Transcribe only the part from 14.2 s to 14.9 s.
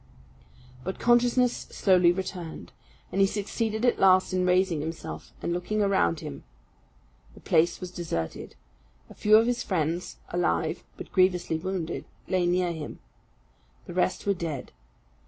were dead.